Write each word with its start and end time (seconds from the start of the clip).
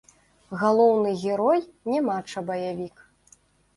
Галоўны 0.61 1.11
герой 1.25 1.59
не 1.93 1.99
мача-баявік. 2.09 2.95